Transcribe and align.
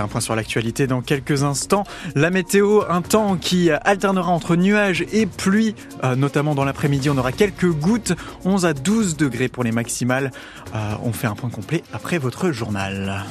un 0.00 0.08
point 0.08 0.20
sur 0.20 0.34
l'actualité 0.34 0.86
dans 0.86 1.00
quelques 1.00 1.42
instants. 1.42 1.84
La 2.14 2.30
météo, 2.30 2.82
un 2.88 3.02
temps 3.02 3.36
qui 3.36 3.70
alternera 3.70 4.30
entre 4.30 4.56
nuages 4.56 5.04
et 5.12 5.26
pluie, 5.26 5.74
euh, 6.04 6.16
notamment 6.16 6.54
dans 6.54 6.64
l'après-midi. 6.64 7.10
On 7.10 7.18
aura 7.18 7.32
quelques 7.32 7.70
gouttes, 7.70 8.12
11 8.44 8.66
à 8.66 8.74
12 8.74 9.16
degrés 9.16 9.48
pour 9.48 9.64
les 9.64 9.72
maximales. 9.72 10.30
Euh, 10.74 10.94
on 11.02 11.12
fait 11.12 11.26
un 11.26 11.34
point 11.34 11.50
complet 11.50 11.82
après 11.92 12.18
votre 12.18 12.50
journal. 12.50 13.24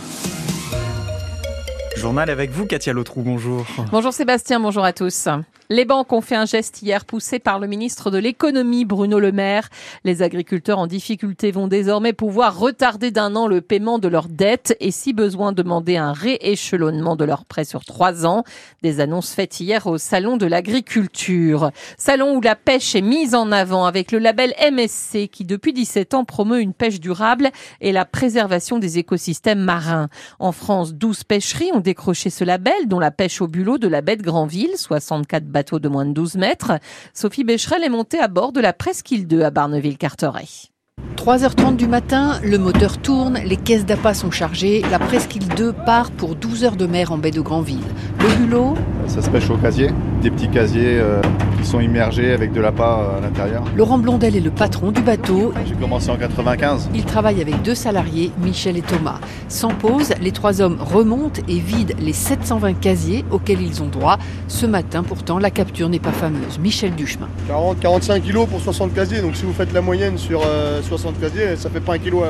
Journal 1.96 2.30
avec 2.30 2.52
vous, 2.52 2.66
Katia 2.66 2.94
Lotrou, 2.94 3.24
bonjour. 3.24 3.66
Bonjour 3.92 4.14
Sébastien, 4.14 4.60
bonjour 4.60 4.84
à 4.84 4.94
tous. 4.94 5.28
Les 5.70 5.84
banques 5.84 6.14
ont 6.14 6.22
fait 6.22 6.38
un 6.38 6.46
geste 6.46 6.82
hier 6.82 7.04
poussé 7.04 7.40
par 7.40 7.60
le 7.60 7.68
ministre 7.68 8.10
de 8.10 8.18
l'économie 8.18 8.86
Bruno 8.86 9.20
Le 9.20 9.34
Maire. 9.34 9.68
Les 10.06 10.22
agriculteurs 10.22 10.80
en 10.80 10.88
difficulté 10.88 11.52
vont 11.52 11.68
désormais 11.68 12.14
pouvoir 12.14 12.58
retarder 12.58 13.12
d'un 13.12 13.36
an 13.36 13.48
le 13.48 13.60
paiement 13.60 14.00
de 14.00 14.08
leurs 14.08 14.30
dettes 14.30 14.78
et 14.80 14.92
si 14.92 15.12
besoin 15.12 15.52
demander 15.52 15.98
un 15.98 16.14
rééchelonnement 16.14 17.18
de 17.18 17.26
leurs 17.26 17.44
prêts 17.44 17.66
sur 17.66 17.84
trois 17.84 18.26
ans. 18.26 18.46
Des 18.82 19.02
annonces 19.02 19.34
faites 19.34 19.60
hier 19.60 19.88
au 19.88 19.98
Salon 19.98 20.38
de 20.38 20.46
l'agriculture. 20.46 21.72
Salon 21.98 22.38
où 22.38 22.40
la 22.40 22.56
pêche 22.56 22.96
est 22.96 23.02
mise 23.02 23.36
en 23.36 23.52
avant 23.52 23.84
avec 23.84 24.14
le 24.14 24.20
label 24.20 24.54
MSC 24.72 25.28
qui 25.30 25.44
depuis 25.44 25.74
17 25.74 26.14
ans 26.14 26.24
promeut 26.24 26.62
une 26.62 26.74
pêche 26.74 27.02
durable 27.02 27.50
et 27.82 27.92
la 27.92 28.06
préservation 28.06 28.80
des 28.80 29.00
écosystèmes 29.00 29.60
marins. 29.60 30.08
En 30.40 30.54
France, 30.54 30.94
12 30.94 31.26
pêcheries 31.26 31.72
ont 31.74 31.82
décroché 31.82 32.30
ce 32.30 32.46
label 32.46 32.88
dont 32.88 33.00
la 33.00 33.12
pêche 33.12 33.42
au 33.42 33.50
bulot 33.50 33.78
de 33.78 33.90
la 33.90 34.00
baie 34.00 34.16
de 34.16 34.24
Granville, 34.24 34.78
64 34.78 35.57
bateau 35.58 35.80
de 35.80 35.90
moins 35.90 36.06
de 36.06 36.12
12 36.12 36.36
mètres. 36.36 36.74
Sophie 37.16 37.44
Becherel 37.44 37.84
est 37.84 37.90
montée 37.90 38.20
à 38.20 38.28
bord 38.28 38.52
de 38.52 38.62
la 38.62 38.74
Presqu'île 38.74 39.26
2 39.26 39.42
à 39.42 39.50
Barneville-Carteret. 39.50 40.70
3h30 41.16 41.78
du 41.78 41.88
matin, 41.88 42.40
le 42.44 42.60
moteur 42.60 43.00
tourne, 43.00 43.40
les 43.44 43.58
caisses 43.58 43.88
d'appât 43.88 44.14
sont 44.14 44.30
chargées, 44.30 44.84
la 44.92 45.00
Presqu'île 45.00 45.48
2 45.48 45.74
part 45.74 46.12
pour 46.12 46.36
12 46.36 46.64
heures 46.64 46.76
de 46.76 46.86
mer 46.86 47.12
en 47.12 47.18
baie 47.18 47.32
de 47.32 47.42
Granville. 47.42 47.82
Le 48.20 48.36
bulot 48.36 48.76
Ça 49.08 49.24
se 49.24 49.30
pêche 49.32 49.50
au 49.50 49.58
casier, 49.58 49.90
des 50.22 50.32
petits 50.32 50.50
casiers 50.50 51.00
euh, 51.00 51.22
qui 51.60 51.68
sont 51.68 51.80
immergés 51.80 52.32
avec 52.32 52.52
de 52.52 52.62
l'appât 52.62 53.00
euh, 53.00 53.18
à 53.18 53.22
l'intérieur. 53.22 53.64
Laurent 53.76 53.98
Blondel 53.98 54.36
est 54.36 54.42
le 54.42 54.52
patron 54.52 54.92
du 54.92 55.02
bateau. 55.02 55.54
J'ai 55.66 55.76
commencé 55.76 56.10
en 56.10 56.18
95. 56.18 56.90
Il 56.94 57.06
travaille 57.06 57.42
avec 57.42 57.62
deux 57.62 57.76
salariés, 57.76 58.32
Michel 58.42 58.78
et 58.78 58.82
Thomas. 58.82 59.20
Sans 59.48 59.70
pause, 59.70 60.14
les 60.22 60.32
trois 60.32 60.62
hommes 60.62 60.78
remontent 60.80 61.42
et 61.48 61.60
vident 61.60 61.94
les 62.00 62.14
720 62.14 62.74
casiers 62.76 63.26
auxquels 63.32 63.62
ils 63.62 63.84
ont 63.84 63.88
droit. 63.88 64.18
Ce 64.48 64.66
matin, 64.66 65.04
pourtant, 65.04 65.40
la 65.40 65.52
capture 65.52 65.90
n'est 65.90 66.00
pas 66.00 66.12
fameuse. 66.12 66.60
Michel 66.60 66.96
Duchemin. 66.96 67.28
40-45 67.50 68.22
kilos 68.22 68.48
pour 68.48 68.62
60 68.62 68.94
casiers, 68.94 69.22
donc 69.22 69.36
si 69.36 69.46
vous 69.46 69.54
faites 69.54 69.74
la 69.74 69.82
moyenne 69.82 70.18
sur 70.18 70.42
euh, 70.46 70.82
60 70.82 71.20
casiers, 71.20 71.56
ça 71.56 71.70
fait 71.70 71.80
pas 71.80 71.96
un 71.96 72.00
kilo 72.00 72.24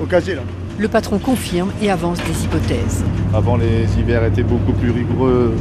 au 0.00 0.06
casier 0.06 0.34
là. 0.34 0.42
Le 0.78 0.88
patron 0.88 1.18
confirme 1.18 1.70
et 1.82 1.90
avance 1.90 2.18
des 2.18 2.44
hypothèses. 2.44 3.04
Avant, 3.34 3.56
les 3.56 3.84
hivers 3.98 4.24
étaient 4.24 4.42
beaucoup 4.42 4.72
plus 4.72 4.90
rigoureux 4.90 5.54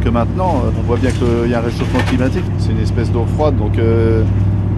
que 0.00 0.08
maintenant. 0.08 0.62
On 0.78 0.82
voit 0.82 0.96
bien 0.96 1.10
qu'il 1.10 1.50
y 1.50 1.54
a 1.54 1.58
un 1.58 1.62
réchauffement 1.62 2.00
climatique. 2.08 2.44
C'est 2.58 2.72
une 2.72 2.80
espèce 2.80 3.10
d'eau 3.10 3.24
froide, 3.34 3.56
donc 3.56 3.78
euh, 3.78 4.22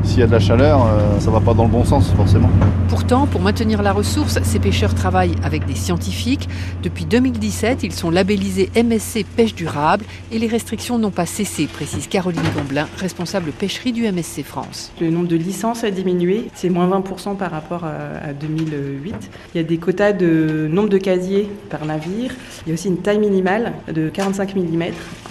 s'il 0.02 0.20
y 0.20 0.22
a 0.22 0.26
de 0.26 0.32
la 0.32 0.40
chaleur, 0.40 0.80
euh, 0.80 1.18
ça 1.20 1.30
va 1.30 1.40
pas 1.40 1.54
dans 1.54 1.64
le 1.64 1.70
bon 1.70 1.84
sens 1.84 2.10
forcément. 2.16 2.50
Pourtant, 2.92 3.26
pour 3.26 3.40
maintenir 3.40 3.80
la 3.80 3.90
ressource, 3.90 4.38
ces 4.42 4.58
pêcheurs 4.58 4.94
travaillent 4.94 5.34
avec 5.42 5.64
des 5.64 5.74
scientifiques. 5.74 6.46
Depuis 6.82 7.06
2017, 7.06 7.84
ils 7.84 7.92
sont 7.94 8.10
labellisés 8.10 8.68
MSC 8.76 9.24
Pêche 9.34 9.54
Durable 9.54 10.04
et 10.30 10.38
les 10.38 10.46
restrictions 10.46 10.98
n'ont 10.98 11.10
pas 11.10 11.24
cessé, 11.24 11.68
précise 11.68 12.06
Caroline 12.06 12.42
Gomblin, 12.54 12.86
responsable 12.98 13.52
pêcherie 13.52 13.92
du 13.92 14.02
MSC 14.02 14.42
France. 14.44 14.92
Le 15.00 15.08
nombre 15.08 15.28
de 15.28 15.36
licences 15.36 15.84
a 15.84 15.90
diminué, 15.90 16.50
c'est 16.54 16.68
moins 16.68 16.86
20% 16.86 17.38
par 17.38 17.52
rapport 17.52 17.84
à, 17.84 18.28
à 18.28 18.32
2008. 18.34 19.14
Il 19.54 19.56
y 19.56 19.60
a 19.64 19.66
des 19.66 19.78
quotas 19.78 20.12
de 20.12 20.68
nombre 20.70 20.90
de 20.90 20.98
casiers 20.98 21.48
par 21.70 21.86
navire. 21.86 22.32
Il 22.66 22.68
y 22.68 22.72
a 22.72 22.74
aussi 22.74 22.88
une 22.88 22.98
taille 22.98 23.20
minimale 23.20 23.72
de 23.90 24.10
45 24.10 24.54
mm. 24.54 24.82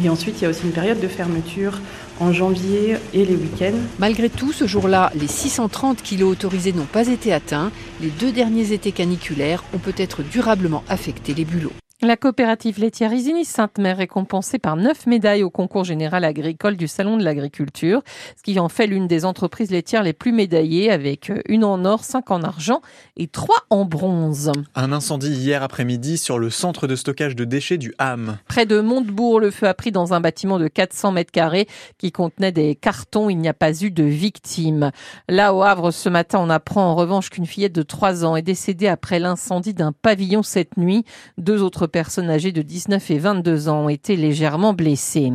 Et 0.04 0.10
ensuite, 0.10 0.42
il 0.42 0.46
y 0.46 0.48
a 0.48 0.50
aussi 0.50 0.64
une 0.64 0.72
période 0.72 1.00
de 1.00 1.08
fermeture 1.08 1.80
en 2.22 2.32
janvier 2.32 2.98
et 3.14 3.26
les 3.26 3.36
week-ends. 3.36 3.78
Malgré 4.00 4.30
tout, 4.30 4.52
ce 4.52 4.68
jour-là, 4.68 5.12
les 5.16 5.28
630 5.28 6.02
kilos 6.02 6.32
autorisés 6.32 6.72
n'ont 6.72 6.86
pas 6.86 7.08
été 7.08 7.34
atteints. 7.34 7.51
Les 8.00 8.10
deux 8.10 8.32
derniers 8.32 8.72
étés 8.74 8.92
caniculaires 8.92 9.64
ont 9.74 9.80
peut-être 9.80 10.24
durablement 10.24 10.84
affecté 10.90 11.34
les 11.34 11.46
bulots. 11.46 11.74
La 12.04 12.18
coopérative 12.18 12.80
laitière 12.80 13.14
Isigny 13.14 13.46
Sainte-Mère 13.46 14.00
est 14.00 14.08
compensée 14.08 14.58
par 14.58 14.76
neuf 14.76 15.06
médailles 15.06 15.44
au 15.44 15.52
concours 15.52 15.84
général 15.84 16.24
agricole 16.24 16.76
du 16.76 16.88
Salon 16.88 17.16
de 17.16 17.24
l'agriculture, 17.24 18.02
ce 18.36 18.42
qui 18.42 18.60
en 18.60 18.70
fait 18.70 18.88
l'une 18.88 19.06
des 19.06 19.24
entreprises 19.24 19.70
laitières 19.70 20.02
les 20.02 20.14
plus 20.14 20.32
médaillées 20.32 20.90
avec 20.90 21.32
une 21.48 21.64
en 21.64 21.86
or, 21.86 22.04
cinq 22.04 22.32
en 22.32 22.42
argent 22.42 22.82
et 23.18 23.28
trois 23.28 23.68
en 23.70 23.86
bronze. 23.86 24.52
Un 24.74 24.92
incendie 24.94 25.32
hier 25.32 25.62
après-midi 25.62 26.18
sur 26.18 26.40
le 26.40 26.50
centre 26.50 26.88
de 26.88 26.96
stockage 26.96 27.36
de 27.36 27.46
déchets 27.46 27.78
du 27.78 27.94
Ham. 28.00 28.40
Près 28.48 28.66
de 28.66 28.82
Montebourg, 28.82 29.40
le 29.40 29.52
feu 29.52 29.68
a 29.68 29.76
pris 29.76 29.92
dans 29.92 30.16
un 30.16 30.22
bâtiment 30.22 30.58
de 30.58 30.68
400 30.68 31.12
mètres 31.12 31.32
carrés 31.32 31.68
qui 32.00 32.12
contenait 32.12 32.52
des 32.52 32.74
cartons. 32.74 33.30
Il 33.30 33.38
n'y 33.38 33.48
a 33.48 33.54
pas 33.54 33.80
eu 33.80 33.92
de 33.92 34.04
victimes. 34.04 34.90
Là, 35.30 35.54
au 35.54 35.62
Havre, 35.62 35.92
ce 35.92 36.10
matin, 36.10 36.40
on 36.42 36.50
apprend 36.50 36.82
en 36.82 36.96
revanche 36.96 37.30
qu'une 37.30 37.46
fillette 37.46 37.76
de 37.76 37.84
3 37.84 38.26
ans 38.26 38.36
est 38.36 38.42
décédée 38.42 38.88
après 38.88 39.20
l'incendie 39.20 39.76
d'un 39.76 39.92
pavillon 39.92 40.42
cette 40.42 40.78
nuit. 40.78 41.06
Deux 41.38 41.62
autres 41.62 41.91
personnes 41.92 42.30
âgées 42.30 42.52
de 42.52 42.64
19 42.64 43.12
et 43.12 43.20
22 43.20 43.70
ans 43.70 43.86
ont 43.86 43.90
été 43.90 44.16
légèrement 44.16 44.74
blessées. 44.74 45.32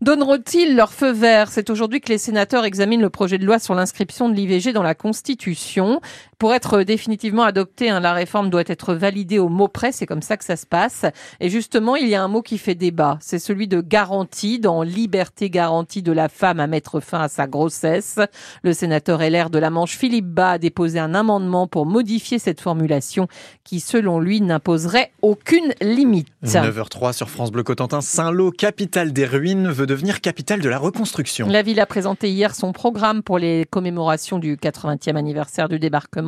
Donneront-ils 0.00 0.74
leur 0.74 0.92
feu 0.92 1.12
vert? 1.12 1.50
C'est 1.52 1.70
aujourd'hui 1.70 2.00
que 2.00 2.08
les 2.08 2.18
sénateurs 2.18 2.64
examinent 2.64 3.02
le 3.02 3.10
projet 3.10 3.38
de 3.38 3.46
loi 3.46 3.58
sur 3.58 3.74
l'inscription 3.74 4.28
de 4.28 4.34
l'IVG 4.34 4.72
dans 4.72 4.82
la 4.82 4.94
Constitution. 4.94 6.00
Pour 6.38 6.54
être 6.54 6.84
définitivement 6.84 7.42
adoptée, 7.42 7.90
hein, 7.90 7.98
la 7.98 8.12
réforme 8.12 8.48
doit 8.48 8.62
être 8.68 8.94
validée 8.94 9.40
au 9.40 9.48
mot 9.48 9.66
près, 9.66 9.90
c'est 9.90 10.06
comme 10.06 10.22
ça 10.22 10.36
que 10.36 10.44
ça 10.44 10.54
se 10.54 10.66
passe. 10.66 11.04
Et 11.40 11.50
justement, 11.50 11.96
il 11.96 12.06
y 12.06 12.14
a 12.14 12.22
un 12.22 12.28
mot 12.28 12.42
qui 12.42 12.58
fait 12.58 12.76
débat, 12.76 13.18
c'est 13.20 13.40
celui 13.40 13.66
de 13.66 13.80
garantie, 13.80 14.60
dans 14.60 14.84
liberté 14.84 15.50
garantie 15.50 16.00
de 16.00 16.12
la 16.12 16.28
femme 16.28 16.60
à 16.60 16.68
mettre 16.68 17.00
fin 17.00 17.22
à 17.22 17.26
sa 17.26 17.48
grossesse. 17.48 18.20
Le 18.62 18.72
sénateur 18.72 19.18
LR 19.18 19.50
de 19.50 19.58
la 19.58 19.70
Manche, 19.70 19.96
Philippe 19.96 20.28
Bas, 20.28 20.50
a 20.50 20.58
déposé 20.58 21.00
un 21.00 21.12
amendement 21.12 21.66
pour 21.66 21.86
modifier 21.86 22.38
cette 22.38 22.60
formulation 22.60 23.26
qui, 23.64 23.80
selon 23.80 24.20
lui, 24.20 24.40
n'imposerait 24.40 25.10
aucune 25.22 25.74
limite. 25.80 26.28
9h03 26.44 27.14
sur 27.14 27.30
France 27.30 27.50
Bleu 27.50 27.64
Cotentin. 27.64 28.00
Saint-Lô, 28.00 28.52
capitale 28.52 29.12
des 29.12 29.26
ruines, 29.26 29.70
veut 29.70 29.86
devenir 29.86 30.20
capitale 30.20 30.60
de 30.60 30.68
la 30.68 30.78
reconstruction. 30.78 31.48
La 31.48 31.62
ville 31.62 31.80
a 31.80 31.86
présenté 31.86 32.30
hier 32.30 32.54
son 32.54 32.70
programme 32.70 33.24
pour 33.24 33.40
les 33.40 33.66
commémorations 33.68 34.38
du 34.38 34.54
80e 34.54 35.16
anniversaire 35.16 35.68
du 35.68 35.80
débarquement. 35.80 36.27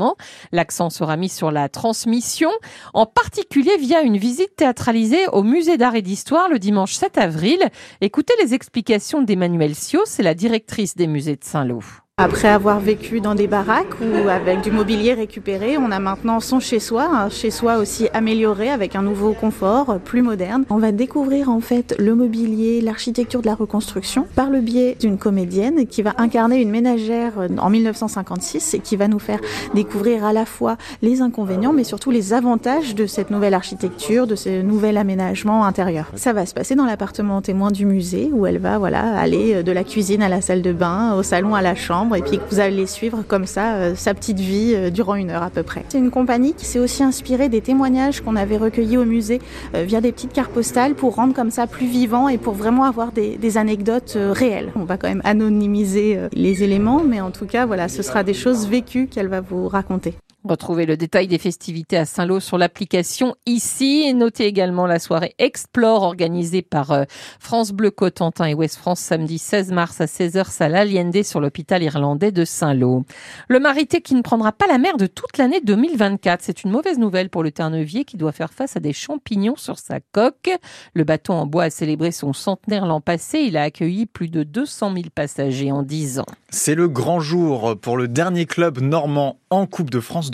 L'accent 0.53 0.91
sera 0.91 1.17
mis 1.17 1.29
sur 1.29 1.51
la 1.51 1.69
transmission, 1.69 2.51
en 2.95 3.07
particulier 3.07 3.77
via 3.79 4.03
une 4.03 4.17
visite 4.17 4.57
théâtralisée 4.57 5.27
au 5.29 5.43
musée 5.43 5.77
d'art 5.77 5.95
et 5.95 6.03
d'histoire 6.03 6.49
le 6.49 6.59
dimanche 6.59 6.95
7 6.95 7.19
avril. 7.19 7.59
Écoutez 8.01 8.35
les 8.43 8.55
explications 8.55 9.23
d'Emmanuel 9.23 9.75
Sio, 9.75 10.01
c'est 10.05 10.23
la 10.23 10.35
directrice 10.35 10.97
des 10.97 11.07
musées 11.07 11.37
de 11.37 11.45
Saint-Lô. 11.45 11.81
Après 12.23 12.49
avoir 12.49 12.81
vécu 12.81 13.23
dans 13.23 13.35
des 13.35 13.47
baraques 13.47 13.99
ou 14.03 14.29
avec 14.29 14.61
du 14.61 14.71
mobilier 14.71 15.15
récupéré, 15.15 15.79
on 15.79 15.91
a 15.91 15.99
maintenant 16.01 16.39
son 16.41 16.61
chez-soi, 16.61 17.05
un 17.05 17.31
chez-soi 17.31 17.79
aussi 17.79 18.11
amélioré 18.13 18.69
avec 18.69 18.95
un 18.95 19.01
nouveau 19.01 19.33
confort, 19.33 19.99
plus 20.05 20.21
moderne. 20.21 20.67
On 20.69 20.77
va 20.77 20.93
découvrir 20.93 21.49
en 21.49 21.63
fait 21.63 21.95
le 21.99 22.15
mobilier, 22.15 22.83
l'architecture 22.83 23.41
de 23.41 23.47
la 23.47 23.55
reconstruction 23.55 24.27
par 24.37 24.51
le 24.51 24.61
biais 24.61 24.99
d'une 25.01 25.17
comédienne 25.17 25.87
qui 25.87 26.03
va 26.03 26.13
incarner 26.19 26.61
une 26.61 26.69
ménagère 26.69 27.33
en 27.57 27.71
1956 27.71 28.75
et 28.75 28.81
qui 28.81 28.97
va 28.97 29.09
nous 29.09 29.19
faire 29.19 29.41
découvrir 29.73 30.23
à 30.27 30.35
la 30.35 30.45
fois 30.45 30.77
les 31.01 31.23
inconvénients 31.23 31.73
mais 31.73 31.85
surtout 31.85 32.11
les 32.11 32.35
avantages 32.35 32.95
de 32.95 33.07
cette 33.07 33.31
nouvelle 33.31 33.55
architecture, 33.55 34.27
de 34.27 34.35
ce 34.35 34.61
nouvel 34.61 34.99
aménagement 34.99 35.65
intérieur. 35.65 36.13
Ça 36.17 36.35
va 36.35 36.45
se 36.45 36.53
passer 36.53 36.75
dans 36.75 36.85
l'appartement 36.85 37.41
témoin 37.41 37.71
du 37.71 37.87
musée 37.87 38.29
où 38.31 38.45
elle 38.45 38.59
va 38.59 38.77
voilà 38.77 39.19
aller 39.19 39.63
de 39.63 39.73
la 39.73 39.85
cuisine 39.85 40.23
à 40.23 40.29
la 40.29 40.43
salle 40.43 40.61
de 40.61 40.75
bain, 40.75 41.15
au 41.15 41.23
salon 41.23 41.55
à 41.55 41.63
la 41.63 41.75
chambre 41.75 42.10
et 42.15 42.23
puis 42.23 42.39
que 42.39 42.43
vous 42.51 42.61
allez 42.61 42.87
suivre 42.87 43.23
comme 43.27 43.47
ça 43.47 43.75
euh, 43.75 43.95
sa 43.95 44.15
petite 44.15 44.41
vie 44.41 44.73
euh, 44.75 44.91
durant 44.91 45.15
une 45.15 45.31
heure 45.31 45.43
à 45.43 45.51
peu 45.51 45.63
près. 45.63 45.85
C'est 45.89 45.99
une 45.99 46.11
compagnie 46.11 46.55
qui 46.55 46.67
s'est 46.67 46.79
aussi 46.79 47.03
inspirée 47.03 47.49
des 47.49 47.61
témoignages 47.61 48.21
qu'on 48.21 48.37
avait 48.37 48.57
recueillis 48.57 48.97
au 48.97 49.05
musée 49.05 49.41
euh, 49.75 49.85
via 49.85 50.01
des 50.01 50.13
petites 50.13 50.33
cartes 50.33 50.53
postales 50.53 50.95
pour 50.95 51.15
rendre 51.15 51.35
comme 51.35 51.51
ça 51.51 51.67
plus 51.67 51.87
vivant 51.87 52.29
et 52.29 52.39
pour 52.39 52.55
vraiment 52.55 52.85
avoir 52.85 53.13
des, 53.13 53.37
des 53.37 53.59
anecdotes 53.59 54.17
réelles. 54.17 54.73
On 54.77 54.85
va 54.85 54.97
quand 54.97 55.09
même 55.09 55.23
anonymiser 55.25 56.19
les 56.33 56.63
éléments, 56.63 57.03
mais 57.07 57.21
en 57.21 57.31
tout 57.31 57.47
cas 57.47 57.67
voilà, 57.67 57.89
ce 57.89 58.03
sera 58.03 58.23
des 58.25 58.35
choses 58.35 58.69
vécues 58.69 59.07
qu'elle 59.07 59.29
va 59.29 59.41
vous 59.41 59.69
raconter. 59.69 60.15
Retrouvez 60.43 60.87
le 60.87 60.97
détail 60.97 61.29
des 61.29 61.37
festivités 61.37 61.99
à 61.99 62.07
Saint-Lô 62.07 62.41
sur 62.41 62.57
l'application 62.57 63.35
ici 63.45 64.05
et 64.07 64.15
notez 64.15 64.47
également 64.47 64.87
la 64.87 64.99
soirée 64.99 65.35
Explore 65.39 66.03
organisée 66.03 66.63
par 66.63 66.93
euh, 66.93 67.05
France 67.39 67.73
Bleu 67.73 67.91
Cotentin 67.91 68.47
et 68.47 68.55
Ouest 68.55 68.79
France 68.79 69.01
samedi 69.01 69.37
16 69.37 69.71
mars 69.73 70.01
à 70.01 70.07
16h 70.07 70.51
salle 70.51 70.77
Allende 70.77 71.23
sur 71.25 71.41
l'hôpital 71.41 71.83
irlandais 71.83 72.33
de 72.33 72.47
Saint-Lô. 72.47 73.05
Le 73.49 73.61
marité 73.61 74.01
qui 74.01 74.15
ne 74.15 74.23
prendra 74.23 74.53
pas 74.53 74.67
la 74.67 74.79
mer 74.79 74.97
de 74.97 75.07
toute 75.07 75.37
l'année 75.37 75.61
2024, 75.63 76.41
c'est 76.43 76.65
une 76.65 76.71
mauvaise 76.71 76.99
nouvelle 76.99 77.29
pour 77.29 77.43
le 77.43 77.51
Ternevier 77.51 78.07
qui 78.07 78.17
doit 78.17 78.33
faire 78.33 78.55
face 78.55 78.79
à 78.79 78.81
des 78.81 78.95
champignons 78.95 79.57
sur 79.57 79.79
sa 79.79 80.01
coque. 80.01 80.51
Le 80.95 81.05
bateau 81.05 81.35
en 81.35 81.45
bois 81.45 81.65
a 81.65 81.71
célébré 81.71 82.13
son 82.13 82.33
centenaire 82.33 82.87
l'an 82.87 83.03
passé, 83.03 83.41
il 83.41 83.59
a 83.59 83.63
accueilli 83.65 84.07
plus 84.07 84.29
de 84.29 84.43
200 84.43 84.95
000 84.95 85.05
passagers 85.15 85.71
en 85.71 85.83
10 85.83 86.21
ans. 86.21 86.27
C'est 86.49 86.75
le 86.75 86.89
grand 86.89 87.21
jour 87.21 87.79
pour 87.79 87.99
le 87.99 88.09
dernier 88.09 88.47
club 88.47 88.81
normand 88.81 89.39
en 89.51 89.67
Coupe 89.67 89.91
de 89.91 90.01
France 90.01 90.30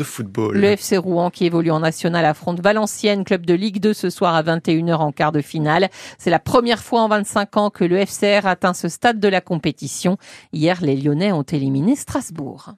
Le 0.52 0.64
FC 0.64 0.96
Rouen 0.96 1.30
qui 1.30 1.46
évolue 1.46 1.70
en 1.70 1.80
national 1.80 2.24
affronte 2.24 2.60
Valenciennes, 2.60 3.24
club 3.24 3.46
de 3.46 3.54
Ligue 3.54 3.80
2 3.80 3.92
ce 3.92 4.10
soir 4.10 4.34
à 4.34 4.42
21h 4.42 4.96
en 4.96 5.12
quart 5.12 5.32
de 5.32 5.40
finale. 5.40 5.88
C'est 6.18 6.30
la 6.30 6.38
première 6.38 6.82
fois 6.82 7.02
en 7.02 7.08
25 7.08 7.56
ans 7.56 7.70
que 7.70 7.84
le 7.84 8.04
FCR 8.04 8.46
atteint 8.46 8.74
ce 8.74 8.88
stade 8.88 9.20
de 9.20 9.28
la 9.28 9.40
compétition. 9.40 10.16
Hier, 10.52 10.80
les 10.82 10.96
Lyonnais 10.96 11.32
ont 11.32 11.42
éliminé 11.42 11.96
Strasbourg. 11.96 12.74